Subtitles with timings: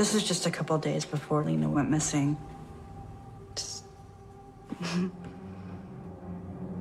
[0.00, 2.38] This is just a couple days before Lena went missing.
[3.54, 3.84] Just...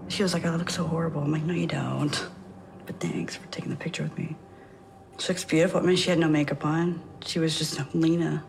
[0.08, 1.24] she was like, I look so horrible.
[1.24, 2.30] I'm like, no, you don't.
[2.86, 4.38] But thanks for taking the picture with me.
[5.18, 5.82] She looks beautiful.
[5.82, 7.02] I mean, she had no makeup on.
[7.26, 8.46] She was just Lena.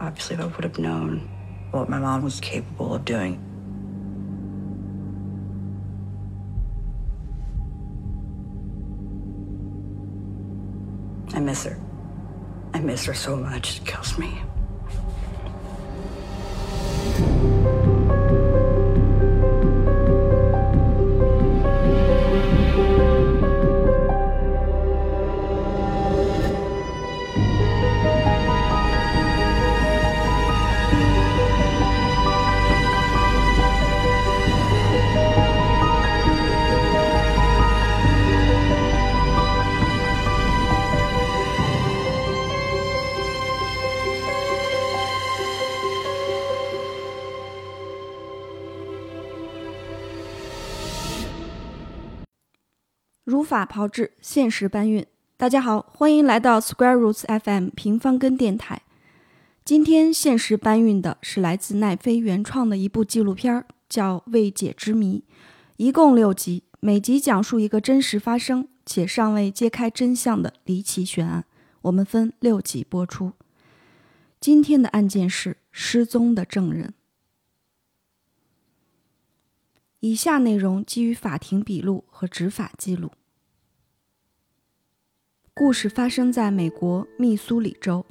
[0.00, 1.30] Obviously, if I would have known
[1.70, 3.40] what my mom was capable of doing,
[12.88, 13.76] miss her so much.
[13.76, 14.40] It kills me.
[53.48, 55.06] 法炮制，现实搬运。
[55.38, 58.82] 大家好，欢迎来到 Square Roots FM 平方根电台。
[59.64, 65.24] 今天现实搬运的是来自奈飞原创的一部纪录片，叫《未解之谜》，
[65.78, 71.46] 一共六集，每集讲述一个真实发生且尚未揭开真相的离奇悬案。
[71.80, 73.32] 我们分六集播出。
[74.38, 76.92] 今天的案件是失踪的证人。
[80.00, 83.10] 以下内容基于法庭笔录和执法记录。
[85.58, 88.06] 故事发生在美国密苏里州。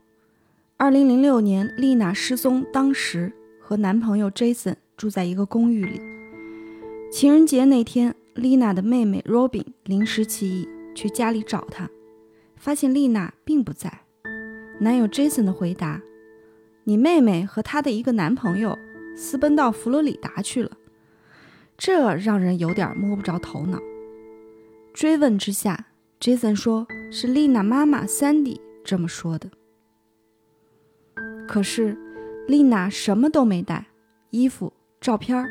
[0.76, 3.32] 二零零六年，丽娜失踪，当时
[3.62, 6.02] 和男朋友 Jason 住在一个公寓里。
[7.10, 11.90] 情人节那天，丽娜的妹妹 Robin 临时起意去家里找她，
[12.58, 14.02] 发现丽娜并不在。
[14.82, 16.02] 男友 Jason 的回答
[16.84, 18.78] ：“你妹妹和她的一个男朋友
[19.16, 20.72] 私奔到佛罗里达去了。”
[21.80, 23.80] 这让人有点摸不着头脑。
[24.94, 25.87] 追问之下
[26.20, 29.50] ，Jason 说是丽娜妈妈 Sandy 这么说的。
[31.48, 31.98] 可是
[32.48, 33.86] 丽娜什么都没带，
[34.32, 35.46] 衣服、照片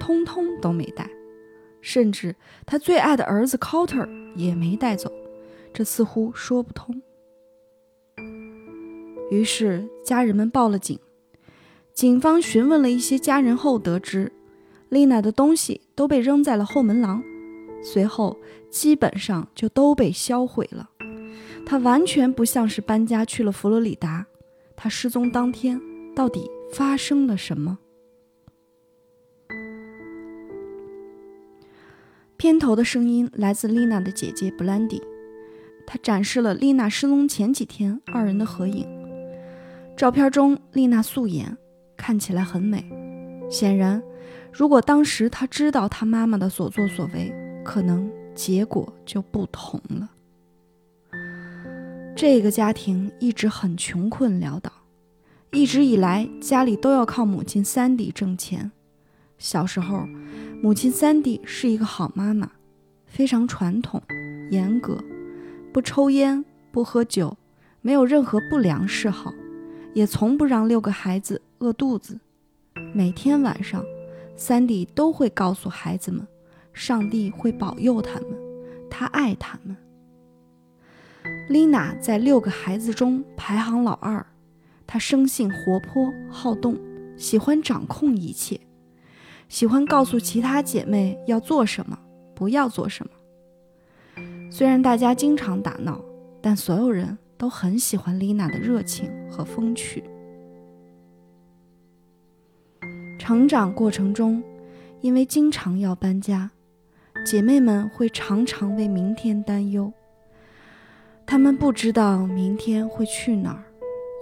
[0.00, 1.10] 通通都没带，
[1.80, 2.34] 甚至
[2.64, 5.12] 她最爱的儿子 Carter 也没带走，
[5.72, 7.02] 这似乎说不通。
[9.30, 10.98] 于是家人们报了警，
[11.92, 14.32] 警方询问了一些家人后得知。
[14.88, 17.24] 丽娜的东西都被扔在了后门廊，
[17.82, 18.36] 随后
[18.70, 20.90] 基本上就都被销毁了。
[21.66, 24.26] 她完全不像是搬家去了佛罗里达。
[24.76, 25.80] 她失踪当天
[26.14, 27.78] 到底发生了什么？
[32.36, 35.00] 片头的声音来自丽娜的姐姐布兰迪，
[35.86, 38.84] 她展示了丽娜失踪前几天二人的合影。
[39.96, 41.56] 照片中，丽娜素颜，
[41.96, 42.84] 看起来很美，
[43.48, 44.02] 显然。
[44.52, 47.32] 如果当时她知道她妈妈的所作所为，
[47.64, 50.10] 可能结果就不同了。
[52.14, 54.70] 这个家庭一直很穷困潦倒，
[55.52, 58.70] 一直以来家里都要靠母亲三弟挣钱。
[59.38, 60.06] 小时候，
[60.62, 62.50] 母亲三弟是一个好妈妈，
[63.06, 64.02] 非常传统、
[64.50, 64.98] 严格，
[65.72, 67.36] 不抽烟、不喝酒，
[67.80, 69.32] 没有任何不良嗜好，
[69.94, 72.18] 也从不让六个孩子饿肚子。
[72.94, 73.84] 每天晚上。
[74.34, 76.26] 三弟都会告诉孩子们，
[76.72, 78.38] 上帝会保佑他们，
[78.90, 79.76] 他爱他们。
[81.48, 84.24] 丽娜在六个孩子中排行老二，
[84.86, 86.76] 她生性活泼好动，
[87.16, 88.60] 喜欢掌控一切，
[89.48, 91.98] 喜欢告诉其他姐妹要做什么，
[92.34, 93.12] 不要做什么。
[94.50, 96.02] 虽然大家经常打闹，
[96.40, 100.02] 但所有人都很喜欢丽娜的热情和风趣。
[103.18, 104.42] 成长过程中，
[105.00, 106.50] 因为经常要搬家，
[107.24, 109.92] 姐妹们会常常为明天担忧。
[111.24, 113.62] 她们不知道明天会去哪儿，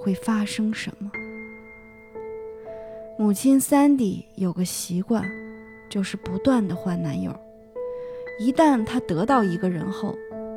[0.03, 1.11] 会发生什么。
[3.19, 5.25] 母亲 Sandy 有个习惯，
[5.89, 7.35] 就是不断的换男友。
[8.39, 10.15] 一旦她得到一个人后，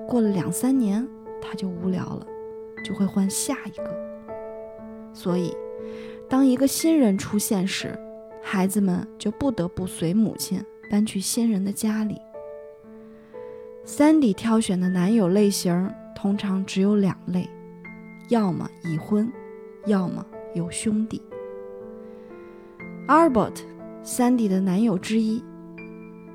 [0.08, 1.08] 过了两三年，
[1.42, 2.28] 她就无聊了，
[2.84, 3.90] 就会换下一个。
[5.14, 5.56] 所以，
[6.30, 7.98] 当一个新人出现时，
[8.42, 10.62] 孩子们就不得不随母亲
[10.92, 12.20] 搬去新人的家里。
[13.86, 17.50] Sandy 挑选的男友类型通常只有两类，
[18.30, 19.30] 要么已婚，
[19.86, 21.22] 要么有兄弟。
[23.10, 25.44] Albert，Sandy 的男友之一，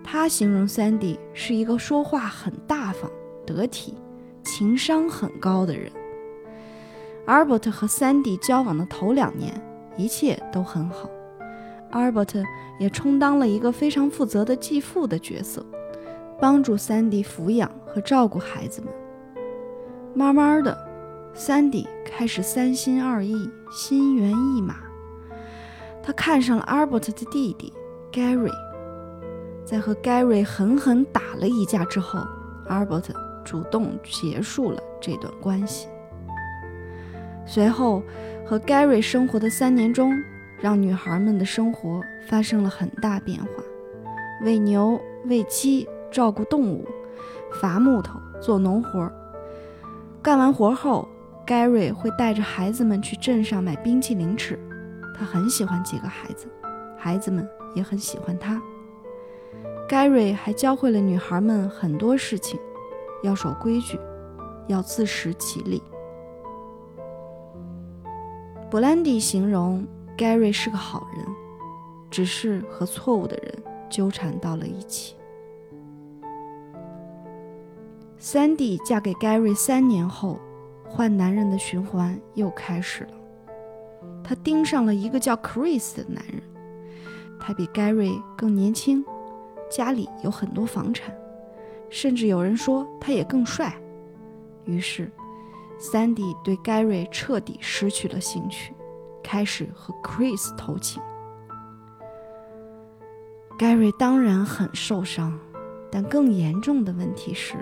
[0.04, 3.10] 他形容 Sandy 是一个说话很大方、
[3.46, 3.94] 得体、
[4.44, 5.90] 情商很高的人。
[7.26, 9.58] Albert 和 Sandy 交往的头两年，
[9.96, 11.08] 一切都很好。
[11.92, 12.44] Albert
[12.78, 15.64] 也充当了一个非常负责的继父的角色，
[16.40, 18.92] 帮助 Sandy 抚养和照顾孩子们。
[20.14, 20.76] 慢慢的
[21.34, 24.76] ，Sandy 开始三心二意，心猿意马。
[26.02, 27.72] 他看上了 Albert 的弟弟
[28.12, 28.52] Gary。
[29.64, 32.20] 在和 Gary 狠狠打了一架之后
[32.68, 33.10] ，Albert
[33.44, 35.88] 主动结束了这段关系。
[37.44, 38.02] 随后，
[38.46, 40.12] 和 Gary 生活的三年中，
[40.60, 43.48] 让女孩们的生活发生了很大变化：
[44.42, 46.86] 喂牛、喂鸡、照顾动物、
[47.60, 49.10] 伐木头、做农活。
[50.22, 51.08] 干完活后
[51.46, 54.58] ，Gary 会带着孩子们去镇上买冰淇淋吃。
[55.16, 56.46] 他很喜欢几个孩子，
[56.96, 58.60] 孩子们也很喜欢他。
[59.88, 62.60] Gary 还教会了女孩们很多事情，
[63.22, 63.98] 要守规矩，
[64.66, 65.82] 要自食其力。
[68.70, 71.26] 布兰迪形容 Gary 是个好人，
[72.10, 73.54] 只是和错误的人
[73.88, 75.16] 纠缠到了一起。
[78.20, 80.38] Sandy 嫁给 Gary 三年后，
[80.84, 83.10] 换男人的循环又开始了。
[84.24, 86.42] 她盯上了一个叫 Chris 的男人，
[87.40, 89.04] 他比 Gary 更年轻。
[89.70, 91.14] 家里有很多房产，
[91.90, 93.74] 甚至有人说他也更帅。
[94.64, 95.10] 于是
[95.78, 98.74] ，Sandy 对 Gary 彻底失去了兴趣，
[99.22, 101.02] 开始和 Chris 偷情。
[103.58, 105.38] Gary 当然很受伤，
[105.90, 107.56] 但更严重的问题是，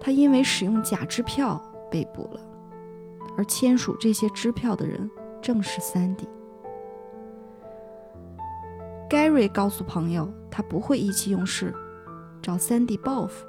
[0.00, 2.40] 他因为使用假支票被捕了，
[3.36, 5.10] 而签署这些支票的人
[5.42, 6.26] 正是 Sandy。
[9.10, 11.74] Gary 告诉朋友，他不会意气用事，
[12.42, 13.46] 找 Sandy 报复，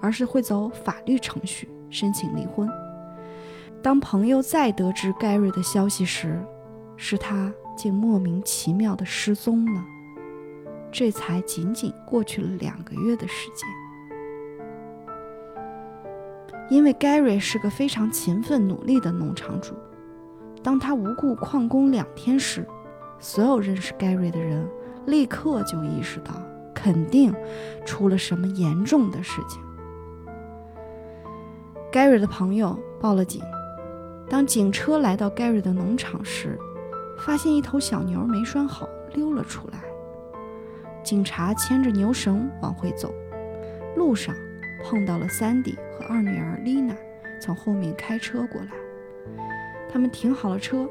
[0.00, 2.68] 而是会走法律程序申请离婚。
[3.82, 6.38] 当朋友再得知 Gary 的消息时，
[6.96, 9.84] 是他竟莫名其妙的失踪了。
[10.92, 13.68] 这才仅仅过去了两个月的时间。
[16.68, 19.74] 因为 Gary 是个非常勤奋努力的农场主，
[20.62, 22.64] 当他无故旷工两天时，
[23.18, 24.68] 所有认识 Gary 的人
[25.06, 26.32] 立刻就意识到，
[26.72, 27.34] 肯定
[27.84, 29.60] 出了什么严重的事情。
[31.90, 33.42] Gary 的朋友报了警。
[34.28, 36.56] 当警车来到 Gary 的农场时，
[37.18, 39.89] 发现一头小牛没拴好溜了出来。
[41.02, 43.12] 警察牵着牛绳往回走，
[43.96, 44.34] 路上
[44.84, 46.96] 碰到了 Sandy 和二女儿 Lina
[47.40, 48.68] 从后面开车过来。
[49.92, 50.88] 他们停好了车。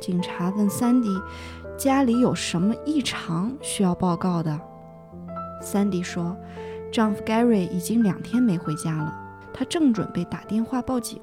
[0.00, 1.22] 警察问 Sandy：“
[1.78, 4.60] 家里有什么异常需要报告的
[5.62, 6.36] ？”Sandy 说
[6.92, 9.14] ：“丈夫 Gary 已经两天没回家了，
[9.52, 11.20] 他正准备打电话报警。”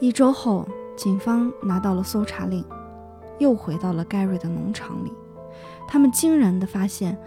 [0.00, 0.66] 一周后，
[0.96, 2.64] 警方拿到了搜查令，
[3.40, 5.12] 又回到了 Gary 的农场里。
[5.88, 7.18] 他们惊然地发现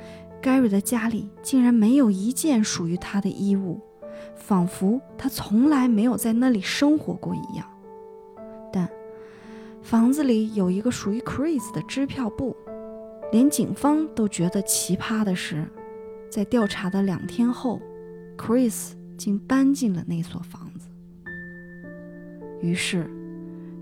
[0.42, 3.82] ，Gary 的家里竟然没有一件属于他的衣物。
[4.36, 7.66] 仿佛他从来没有在那里生活过一样，
[8.72, 8.90] 但
[9.82, 12.56] 房子里有一个属于 Chris 的支票簿。
[13.32, 15.66] 连警方都觉得奇葩的是，
[16.30, 17.82] 在调查的两天后
[18.38, 20.88] ，Chris 竟搬进了那所房子。
[22.62, 23.10] 于是，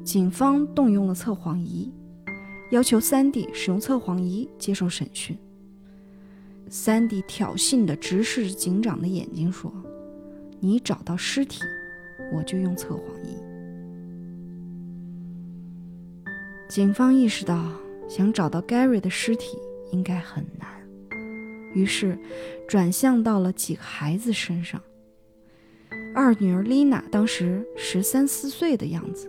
[0.04, 1.92] 警方动用了测谎仪，
[2.72, 5.38] 要求三弟使用测谎仪接受审讯。
[6.68, 9.72] 三弟挑衅地直视警长的眼睛说。
[10.64, 11.64] 你找到尸体，
[12.32, 13.36] 我就用测谎仪。
[16.70, 17.74] 警方意识到，
[18.08, 19.58] 想找到 Gary 的尸体
[19.92, 20.70] 应该很难，
[21.74, 22.16] 于是
[22.68, 24.80] 转向到了几个孩子身上。
[26.14, 29.28] 二女儿 Lina 当时十三四岁的样子，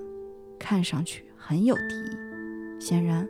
[0.59, 2.02] 看上去很有敌意。
[2.85, 3.29] 显然，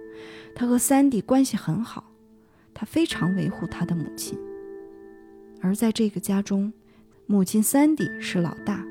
[0.55, 2.05] 他和 Sandy 关系很好，
[2.73, 4.39] 他非常维护他的母亲。
[5.61, 6.73] 而在这个家中，
[7.27, 8.83] 母亲 Sandy 是老大，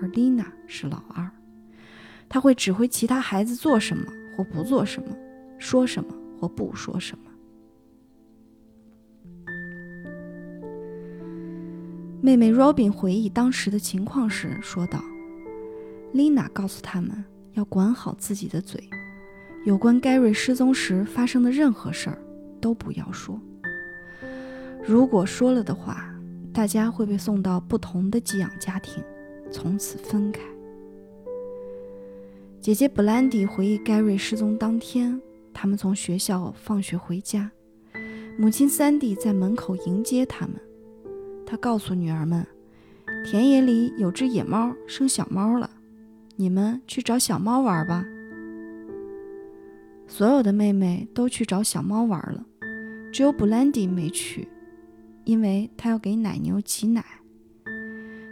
[0.00, 1.30] 而 Lina 是老二。
[2.28, 5.14] 她会指挥其他孩子做什么或不做什么，
[5.58, 7.24] 说什么或不说什么。
[12.22, 15.00] 妹妹 Robin 回忆当时的情况时说道
[16.12, 18.90] ：“Lina 告诉他们要管好自己的嘴，
[19.66, 22.18] 有关 Gary 失踪时发生的任何事儿
[22.60, 23.38] 都不要说。
[24.82, 26.10] 如果说了的话。”
[26.56, 29.04] 大家会被送到不同的寄养家庭，
[29.52, 30.40] 从此分开。
[32.62, 35.20] 姐姐布兰迪回忆，Gary 失踪当天，
[35.52, 37.50] 他们从学校放学回家，
[38.38, 40.56] 母亲 Sandy 在门口迎接他们。
[41.44, 42.46] 她告诉女儿们
[43.26, 45.68] 田野里有只野猫生小猫了，
[46.36, 48.02] 你们去找小猫玩吧。”
[50.08, 52.44] 所有的妹妹都去找小猫玩了，
[53.12, 54.48] 只有布兰迪没去，
[55.24, 57.04] 因为她要给奶牛挤奶。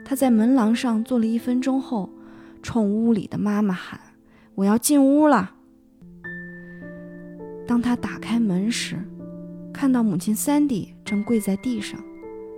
[0.05, 2.11] 她在门廊上坐了一分钟后，
[2.63, 4.01] 冲屋里的妈妈喊
[4.55, 5.55] ：“我要进屋了。”
[7.67, 8.97] 当她打开门时，
[9.73, 11.99] 看到母亲三弟正跪在地上，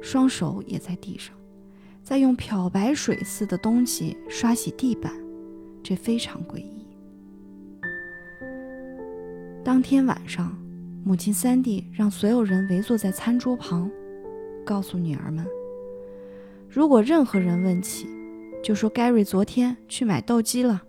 [0.03, 1.35] 双手也在地上，
[2.03, 5.13] 在用漂白水似的东西刷洗地板，
[5.83, 6.76] 这非常诡异。
[9.67, 10.57] 当天晚上，
[11.05, 13.91] 母亲三弟让所有人围坐在餐桌旁，
[14.65, 15.45] 告诉女儿们：
[16.71, 18.07] 如果任何人问起，
[18.63, 20.81] 就说 Gary 昨天去买豆鸡了。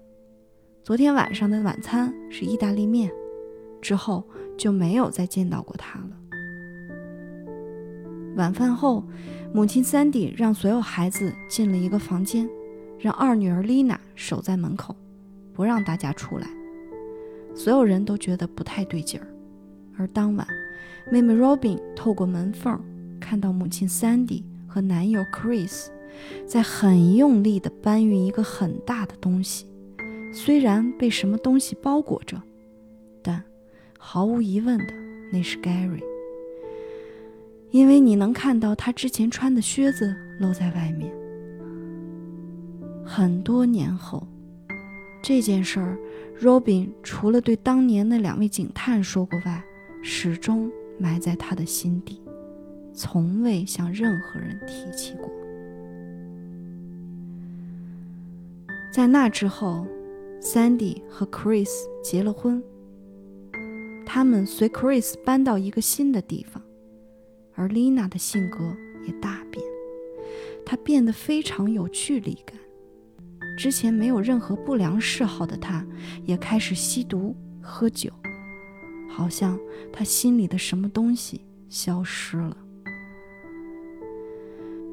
[0.83, 3.11] 昨天晚上的晚餐是意大利面，
[3.81, 4.23] 之后
[4.55, 6.11] 就没有再见到过他了。
[8.35, 9.03] 晚饭后，
[9.51, 12.47] 母亲三弟让所有孩子进了一个房间，
[12.99, 14.95] 让二女儿丽娜守在门口，
[15.51, 16.47] 不让大家出来。
[17.57, 19.25] 所有人都觉得不太对劲儿，
[19.97, 20.47] 而当晚，
[21.11, 22.79] 妹妹 Robin 透过门缝
[23.19, 25.87] 看到母亲 Sandy 和男友 Chris
[26.45, 29.65] 在很用力地搬运一个很大的东西，
[30.31, 32.39] 虽然被什么东西包裹着，
[33.23, 33.43] 但
[33.97, 34.93] 毫无疑问的
[35.33, 36.03] 那是 Gary，
[37.71, 41.11] 因为你能看到他之前穿的靴子露在外面。
[43.03, 44.27] 很多年后，
[45.23, 45.97] 这件事儿。
[46.39, 49.63] Robin 除了对当年那两位警探说过外，
[50.03, 52.21] 始终埋在他的心底，
[52.93, 55.31] 从未向任何人提起过。
[58.93, 59.87] 在那之后
[60.39, 61.69] ，Sandy 和 Chris
[62.03, 62.61] 结了婚。
[64.05, 66.63] 他们随 Chris 搬到一个新的地方，
[67.55, 68.57] 而 Lina 的性格
[69.05, 69.63] 也大变，
[70.65, 72.57] 她变得非常有距离感。
[73.57, 75.83] 之前没有任何不良嗜好的他，
[76.25, 78.11] 也开始吸毒、喝酒，
[79.09, 79.59] 好像
[79.91, 82.55] 他心里的什么东西消失了。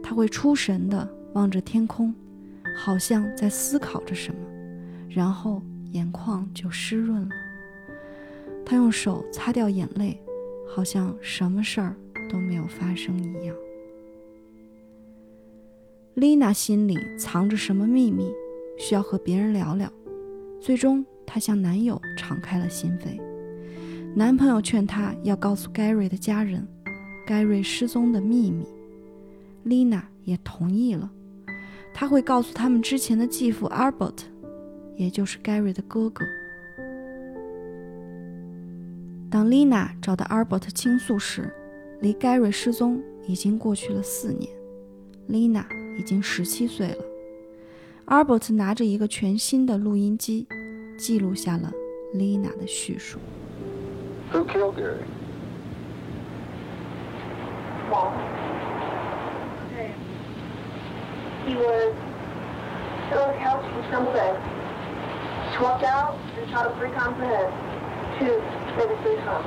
[0.03, 2.15] 他会出神地望着天空，
[2.79, 4.41] 好像在思考着什么，
[5.11, 5.61] 然后
[5.93, 7.29] 眼眶就湿润了。
[8.65, 10.19] 他用手擦掉眼泪，
[10.67, 11.95] 好像什么事儿
[12.31, 13.55] 都没有发生一样。
[16.15, 18.33] 丽娜心里藏着什么秘密？
[18.77, 19.91] 需要和别人聊聊，
[20.61, 23.21] 最终她向男友敞开了心扉。
[24.15, 26.67] 男朋友劝她要告诉 Gary 的家人
[27.27, 28.67] ，Gary 失踪的秘密。
[29.65, 31.11] Lina 也同意了，
[31.93, 34.19] 她会告诉他们之前的继父 Albert，
[34.97, 36.25] 也就是 Gary 的哥哥。
[39.31, 41.53] 当 Lina 找到 Albert 倾诉时，
[42.01, 44.49] 离 Gary 失踪已经过去了四年
[45.29, 45.65] ，Lina
[45.99, 47.05] 已经十七岁了。
[48.07, 50.47] Albert 拿着一个全新的录音机，
[50.99, 51.73] 记录下了
[52.15, 53.19] Lina 的叙述。
[54.33, 55.05] Who killed Gary?
[57.91, 58.13] Mom.
[59.73, 59.93] Okay.
[61.47, 61.95] He was
[63.09, 64.37] still on the couch from something.
[65.61, 67.51] Walked out and shot him three times in the head.
[68.19, 68.43] Two,
[68.77, 69.47] maybe three times.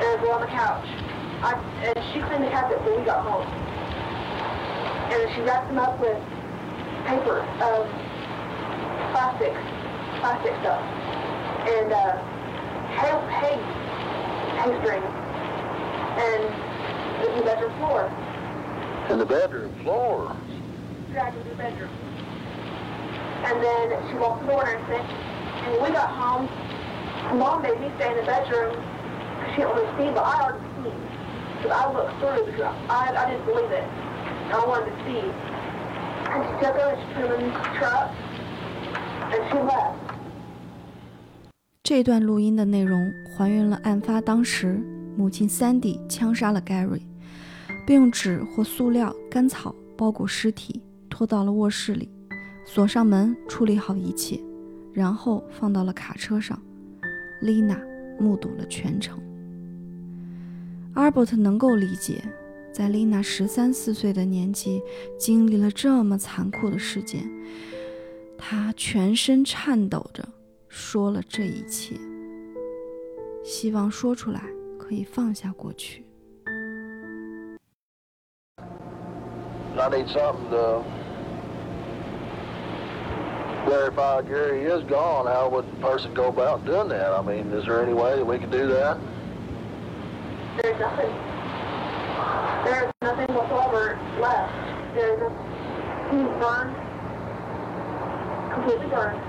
[0.00, 0.86] There was was on the couch.
[1.42, 3.44] I, and she cleaned the cabinet when we got home.
[5.12, 6.16] And she wrapped him up with
[7.06, 7.86] paper, um,
[9.12, 9.52] plastic,
[10.20, 10.80] plastic stuff,
[11.68, 12.16] and uh,
[12.96, 13.56] hay, hay,
[14.58, 15.02] hay string,
[16.18, 16.64] and
[17.38, 18.08] the bedroom floor.
[19.10, 20.36] And the bedroom floor?
[21.12, 21.90] Dragged into the bedroom.
[23.44, 26.48] And then she locked the door and said, And when we got home,
[27.38, 30.34] mom made me stay in the bedroom because she didn't want to see, but I
[30.40, 31.00] already seen.
[31.60, 33.84] Because I looked through because I, I didn't believe it.
[33.84, 35.53] I wanted to see.
[41.82, 44.82] 这段录音的内容还原了案发当时，
[45.16, 47.02] 母亲 Sandy 枪杀了 Gary，
[47.86, 52.10] 并用纸或塑料、干草包裹尸体，拖到了卧室里，
[52.64, 54.40] 锁上门，处理好一切，
[54.92, 56.60] 然后放到了卡车上。
[57.42, 57.78] Lina
[58.18, 59.20] 目睹了全程。
[60.94, 62.22] Albert 能够理解。
[62.74, 64.82] 在丽娜十三四岁的年纪，
[65.16, 67.22] 经历了这么残酷的事件，
[68.36, 70.24] 她全身颤抖着
[70.66, 71.94] 说了这一切，
[73.44, 74.42] 希望说出来
[74.76, 76.04] 可以放下过去。
[78.58, 80.82] I need something to
[83.68, 85.26] verify Gary is gone.
[85.28, 87.12] How would a person go about doing that?
[87.12, 88.98] I mean, is there any way that we can do that?
[90.60, 91.33] There's nothing.
[92.64, 94.52] There's nothing whatsoever left.
[94.94, 95.30] There's a
[96.10, 96.72] He was burned,
[98.54, 99.20] completely burned,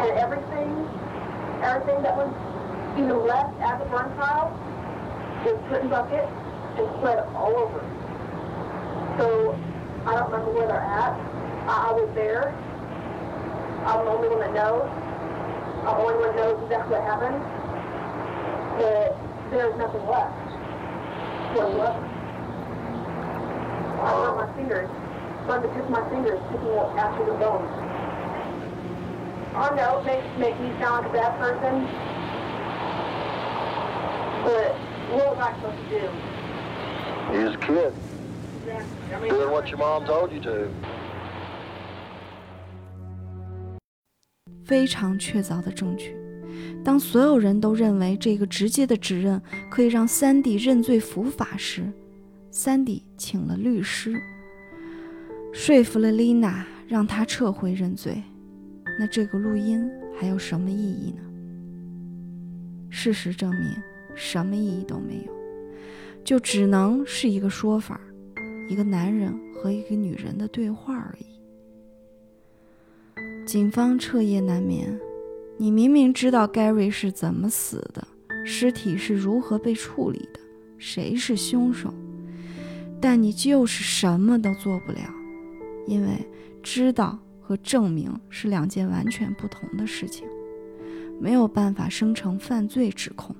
[0.00, 0.74] and everything,
[1.62, 2.28] everything that was
[2.98, 4.50] even left as a burn pile
[5.44, 6.28] was put in buckets
[6.76, 7.80] and spread all over.
[9.18, 9.56] So
[10.04, 11.14] I don't remember where they're at.
[11.70, 12.52] I, I was there.
[13.86, 14.90] I'm the only one that knows.
[15.86, 17.40] I'm the only one that knows exactly what happened.
[18.76, 19.16] But
[19.50, 20.45] there's nothing left
[21.56, 21.96] well,
[24.36, 24.90] my fingers.
[25.46, 27.70] But the tip my fingers, picking up after the bones.
[29.54, 31.86] Our note makes make me sound like a bad person.
[34.44, 34.74] But
[35.14, 36.10] what was I supposed to do?
[37.32, 37.92] He's a kid.
[38.66, 39.28] Yeah.
[39.28, 40.68] Doing what your mom told you to.
[44.64, 46.25] 非常确凿的证据。
[46.84, 51.92] 当所有人都认为这个直接的指认可以让三弟认罪伏法时，
[52.50, 54.14] 三弟请了律师，
[55.52, 58.22] 说服了丽娜，让她撤回认罪。
[58.98, 59.84] 那这个录音
[60.18, 61.22] 还有什么意义呢？
[62.88, 63.76] 事实证明，
[64.14, 65.32] 什么意义都没有，
[66.24, 68.00] 就只能是一个说法，
[68.68, 71.26] 一个男人和一个女人的对话而已。
[73.44, 74.98] 警方彻夜难眠。
[75.58, 78.06] 你明明知道 Gary 是怎么死的，
[78.44, 80.40] 尸体是如何被处理的，
[80.76, 81.92] 谁是凶手，
[83.00, 84.98] 但你就是什么都做不了，
[85.86, 86.08] 因为
[86.62, 90.26] 知道和证明是两件完全不同的事情，
[91.18, 93.34] 没有办法生成犯罪指控。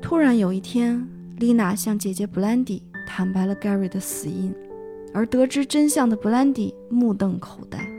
[0.00, 1.04] 突然有一天，
[1.38, 4.54] 丽娜向姐姐布兰迪坦白了 Gary 的死因，
[5.12, 7.95] 而得知真相的布兰迪目瞪口呆。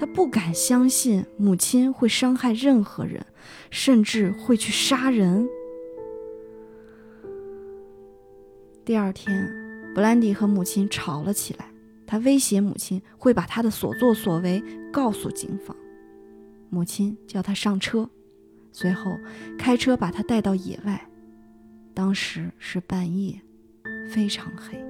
[0.00, 3.22] 他不敢相信母亲会伤害任何人，
[3.70, 5.46] 甚至会去杀人。
[8.82, 9.46] 第二天，
[9.94, 11.70] 布兰迪和母亲吵了起来，
[12.06, 15.76] 他威胁母亲会把他的所作所为告诉警方。
[16.70, 18.08] 母亲叫他上车，
[18.72, 19.14] 随后
[19.58, 21.06] 开车把他带到野外。
[21.92, 23.38] 当时是半夜，
[24.10, 24.82] 非常黑，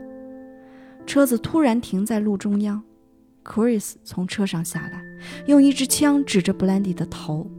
[1.05, 2.81] 车子突然停在路中央。
[3.45, 5.03] Chris 从车上下来，
[5.47, 7.51] 用一支枪指着布兰迪的头。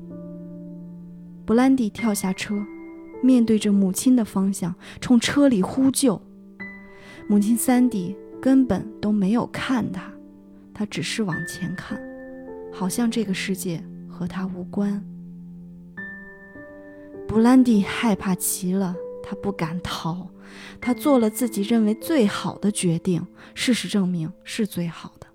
[1.46, 2.56] 布兰迪跳下车，
[3.22, 6.22] 面对着母亲的方向，冲车里呼救。
[7.28, 10.12] 母亲三弟根本都没有看他，
[10.74, 12.02] 他只是往前看，
[12.72, 15.04] 好像这个世界和他无关。
[17.28, 20.28] 布兰迪害怕极了，他不敢逃，
[20.80, 23.26] 他做了自己认为最好的决定。
[23.54, 25.28] 事实证明是最好的。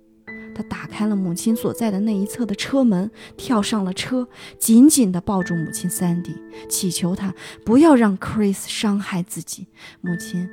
[0.57, 4.27] 他打开了母亲所在的那一侧的车门，跳上了车，
[4.59, 6.35] 紧紧地抱住母亲三弟，
[6.66, 9.66] 祈求他不要让 Chris 伤害自己。
[10.01, 10.49] 母亲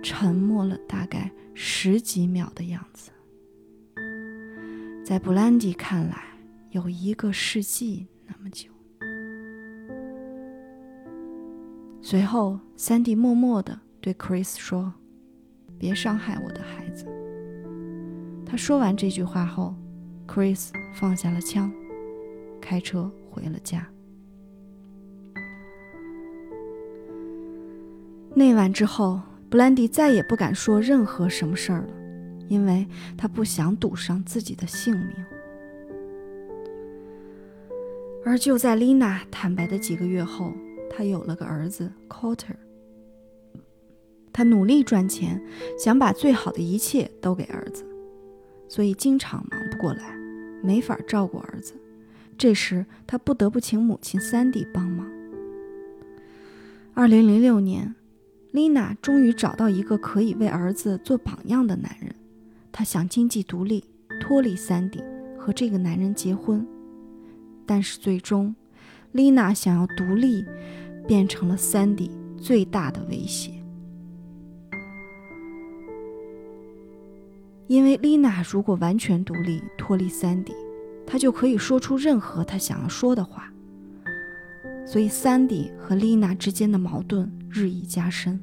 [0.00, 3.10] 沉默了大概十几秒的样子，
[5.04, 6.22] 在布兰迪看来，
[6.70, 8.70] 有一个世纪那么久。
[12.00, 14.94] 随后，三弟默默地对 Chris 说
[15.76, 17.04] ：“别伤害我的孩子。”
[18.48, 19.74] 他说完这句话后
[20.26, 21.70] ，Chris 放下了枪，
[22.60, 23.86] 开车回了家。
[28.34, 31.88] 那晚之后，布兰迪再也不敢说任何什么事儿了，
[32.48, 32.86] 因为
[33.18, 35.10] 他不想赌上自己的性命。
[38.24, 40.52] 而就在丽娜坦白的几个月后，
[40.88, 42.56] 他有了个儿子 Cotter。
[44.32, 45.42] 他努力赚钱，
[45.78, 47.84] 想把最好的一切都给儿子。
[48.68, 50.14] 所以经常忙不过来，
[50.62, 51.74] 没法照顾儿子。
[52.36, 55.06] 这时他不得不请母亲三弟帮忙。
[56.94, 57.94] 二零零六年，
[58.52, 62.14] 丽娜终于找到一个可以为儿子做榜样的男人。
[62.70, 63.84] 她想经济独立，
[64.20, 65.02] 脱离三弟，
[65.36, 66.64] 和这个男人结婚。
[67.66, 68.54] 但是最终，
[69.12, 70.44] 丽娜想要独立，
[71.06, 73.57] 变成了三弟最大的威胁。
[77.68, 80.54] 因为丽娜如果完全独立脱离三弟，
[81.06, 83.52] 她就可以说出任何她想要说的话。
[84.86, 88.40] 所以三弟和丽娜之间的矛盾日益加深，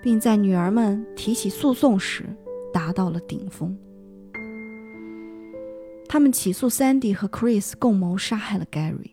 [0.00, 2.24] 并在女儿们提起诉讼时
[2.72, 3.76] 达到了顶峰。
[6.08, 9.10] 他们起诉三弟和 Chris 共谋杀害了 Gary。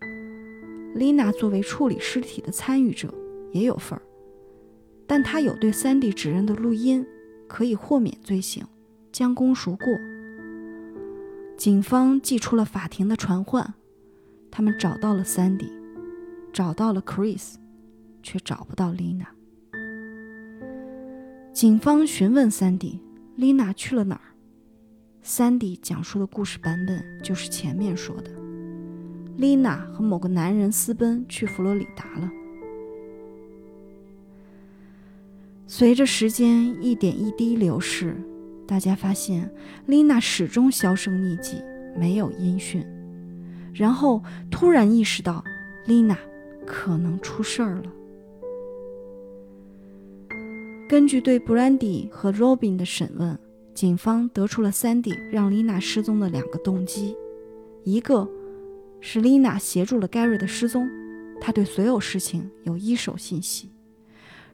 [0.93, 3.11] 丽娜作为处理尸体的参与者
[3.51, 4.01] 也有份儿，
[5.07, 7.03] 但她有对三弟指认的录音，
[7.47, 8.63] 可以豁免罪行。
[9.13, 9.85] 将功赎过，
[11.55, 13.75] 警方寄出了法庭的传唤，
[14.49, 15.69] 他们找到了 Sandy，
[16.51, 17.53] 找到了 Chris，
[18.23, 19.27] 却找不到 Lina。
[21.53, 22.99] 警方询问 Sandy，
[23.35, 24.33] 丽娜去了哪儿？
[25.21, 28.31] 三弟讲述的故事版本就是前面说的，
[29.37, 32.31] 丽娜和某个男人私奔去佛罗里达了。
[35.67, 38.17] 随着时间一点一滴流逝，
[38.73, 39.47] 大家发现
[39.85, 41.61] 丽娜始终销声匿迹，
[41.95, 42.83] 没有音讯。
[43.71, 45.43] 然后突然意识到，
[45.85, 46.17] 丽娜
[46.65, 47.83] 可能出事儿了。
[50.89, 53.37] 根据对布兰迪和 Robin 的审问，
[53.75, 57.15] 警方得出了 Sandy 让丽娜失踪的两个动机：
[57.83, 58.27] 一个
[58.99, 60.89] 是丽娜协助了 Gary 的失踪，
[61.39, 63.69] 他对所有事情有一手信息。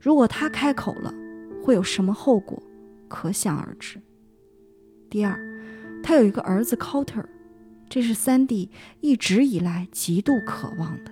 [0.02, 1.14] 如果他开口了，
[1.64, 2.62] 会有什么后果，
[3.08, 3.98] 可想而知。
[5.10, 5.40] 第二，
[6.04, 7.26] 他有一个儿子 Coulter，
[7.90, 8.70] 这是三弟
[9.02, 11.12] 一直以来极度渴望的。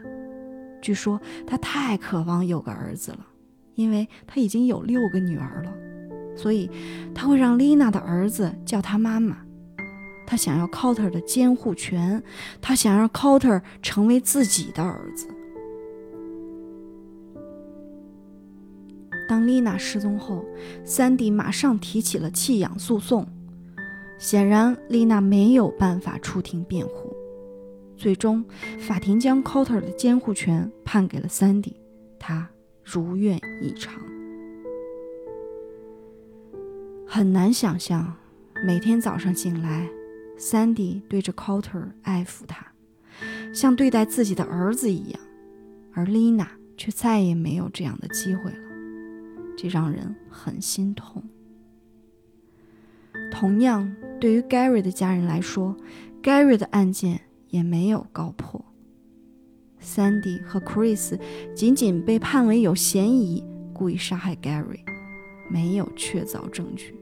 [0.81, 3.25] 据说他太渴望有个儿子了，
[3.73, 5.73] 因为他已经有六个女儿了，
[6.36, 6.69] 所以
[7.15, 9.39] 他会让丽娜的儿子叫他妈妈。
[10.27, 12.21] 他想要 Couter 的监护权，
[12.62, 15.27] 他想让 Couter 成为自己的儿子。
[19.27, 20.45] 当丽娜失踪后，
[20.86, 23.27] 三弟马上提起了弃养诉讼。
[24.17, 27.15] 显然，丽娜没有办法出庭辩护。
[27.95, 28.43] 最终，
[28.80, 31.73] 法庭将 Couter 的监护权判给了 Sandy，，
[32.19, 32.47] 他
[32.84, 34.01] 如愿以偿。
[37.08, 38.15] 很难想象，
[38.65, 39.88] 每天早上醒来
[40.38, 42.67] ，，Sandy 对着 Couter 爱抚他，
[43.53, 45.19] 像对待自己的儿子一样，
[45.93, 48.58] 而丽娜却再也没有这样的机会了。
[49.58, 51.23] 这让人很心痛。
[53.32, 55.75] 同样，对于 Gary 的家人来说
[56.23, 58.63] ，Gary 的案件也没有告破。
[59.82, 61.19] Sandy 和 Chris
[61.56, 64.80] 仅仅被判为有嫌疑故意杀害 Gary，
[65.49, 66.95] 没有确凿证据。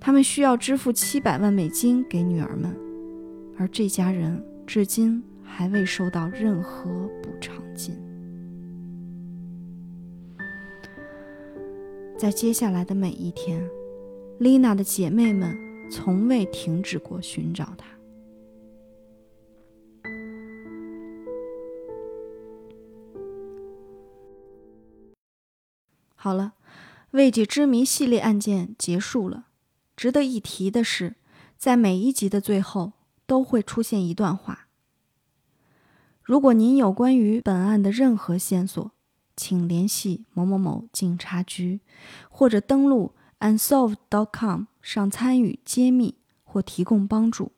[0.00, 2.76] 他们需要支付七百万美金给女儿们，
[3.56, 6.90] 而这家人至今还未收到任何
[7.22, 7.94] 补偿金。
[12.18, 13.62] 在接下来的每一天，
[14.40, 15.54] 丽娜的姐妹们
[15.90, 17.86] 从未停止过寻找她。
[26.14, 26.54] 好了，
[27.10, 29.48] 未解之谜系列案件结束了。
[29.94, 31.16] 值得一提的是，
[31.58, 32.94] 在每一集的最后
[33.26, 34.68] 都会出现一段话。
[36.22, 38.90] 如果您有关于本案的任何线索，
[39.36, 41.80] 请联系某某某警察局，
[42.30, 47.52] 或者登录 unsolved.com 上参与揭秘或提供帮助。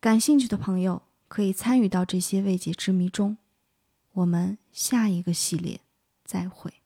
[0.00, 3.38] 感兴趣的朋友可以参与到这些未解之谜中。
[4.14, 5.80] 我们下一个系列
[6.24, 6.81] 再会。